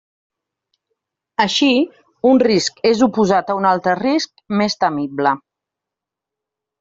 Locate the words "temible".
4.85-5.35